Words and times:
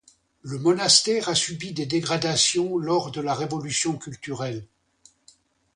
Le 0.41 0.57
monastère 0.57 1.29
a 1.29 1.35
subi 1.35 1.73
des 1.73 1.85
dégradations 1.85 2.79
lors 2.79 3.11
de 3.11 3.21
la 3.21 3.35
révolution 3.35 3.99
culturelle. 3.99 4.65